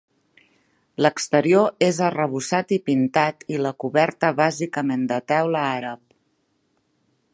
L'exterior 1.05 1.67
és 1.87 1.99
arrebossat 2.07 2.73
i 2.77 2.79
pintat 2.91 3.45
i 3.57 3.61
la 3.67 3.75
coberta 3.85 4.33
bàsicament 4.41 5.05
de 5.13 5.21
teula 5.33 5.63
àrab. 5.79 6.03